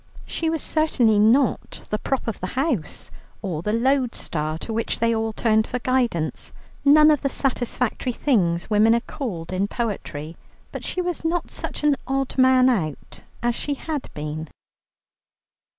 She 0.25 0.49
was 0.49 0.63
certainly 0.63 1.19
not 1.19 1.83
the 1.91 1.99
prop 1.99 2.27
of 2.27 2.39
the 2.39 2.47
house, 2.57 3.11
or 3.43 3.61
the 3.61 3.71
lodestar 3.71 4.57
to 4.57 4.73
which 4.73 4.97
they 4.97 5.13
all 5.13 5.31
turned 5.31 5.67
for 5.67 5.77
guidance, 5.77 6.51
none 6.83 7.11
of 7.11 7.21
the 7.21 7.29
satisfactory 7.29 8.11
things 8.11 8.67
women 8.67 8.95
are 8.95 8.99
called 9.01 9.53
in 9.53 9.67
poetry, 9.67 10.35
but 10.71 10.83
she 10.83 11.01
was 11.01 11.23
not 11.23 11.51
such 11.51 11.83
an 11.83 11.97
odd 12.07 12.35
man 12.35 12.67
out 12.67 13.21
as 13.43 13.53
she 13.53 13.75
had 13.75 14.09
been. 14.15 14.47